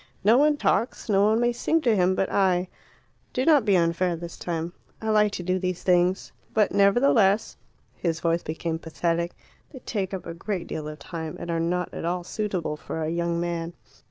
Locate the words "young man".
13.11-13.73